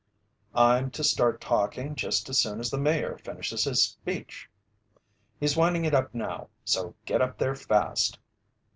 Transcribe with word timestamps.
"I'm 0.55 0.89
to 0.97 1.03
start 1.03 1.39
talking 1.39 1.93
just 1.93 2.27
as 2.27 2.39
soon 2.39 2.59
as 2.59 2.71
the 2.71 2.79
Mayor 2.79 3.19
finishes 3.19 3.65
his 3.65 3.83
speech." 3.83 4.49
"He's 5.39 5.55
winding 5.55 5.85
it 5.85 5.93
up 5.93 6.11
now. 6.11 6.49
So 6.65 6.95
get 7.05 7.21
up 7.21 7.37
there 7.37 7.53
fast." 7.53 8.17